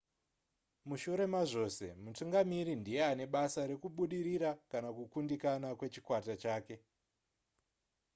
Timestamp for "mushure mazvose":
0.87-1.85